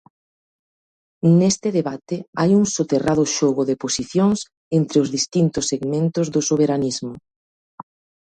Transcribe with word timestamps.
Neste 1.39 1.69
debate 1.77 2.17
hai 2.39 2.51
un 2.59 2.65
soterrado 2.75 3.23
xogo 3.35 3.63
de 3.69 3.79
posicións 3.83 4.39
entre 4.77 4.97
os 5.03 5.09
distintos 5.15 5.65
segmentos 5.71 6.25
do 6.33 6.41
soberanismo. 6.49 7.13